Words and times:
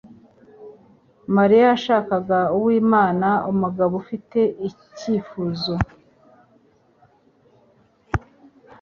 Mariya 1.35 1.63
yashakaga 1.71 2.39
Uwimana 2.57 3.29
umugabo 3.51 3.93
ufite 4.01 4.39
icyifuzo. 4.69 5.73